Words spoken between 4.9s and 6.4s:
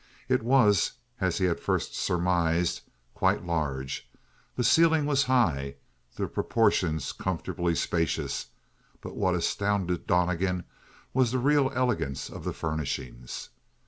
was high; the